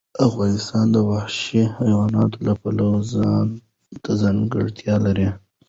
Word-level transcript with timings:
افغانستان 0.27 0.85
د 0.91 0.97
وحشي 1.09 1.63
حیواناتو 1.77 2.37
له 2.47 2.53
پلوه 2.61 2.97
ځانته 3.13 4.11
ځانګړتیا 4.21 4.95
لري. 5.05 5.29